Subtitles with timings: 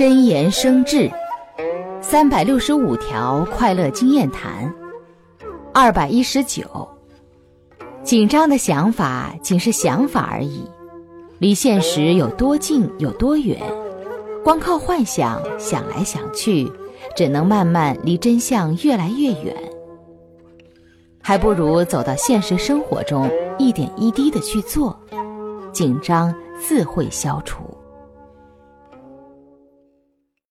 [0.00, 1.10] 真言生智
[2.00, 4.74] 三百六十五条快乐经验谈
[5.74, 6.64] 二百一十九
[8.02, 10.64] 紧张的想法仅是想法而已
[11.38, 13.60] 离现实有多近有多远
[14.42, 16.66] 光靠幻想想来想去
[17.14, 19.54] 只能慢慢离真相越来越远。
[21.20, 24.98] 还不如走到现实生活中一点一滴的去做
[25.74, 27.79] 紧张自会消除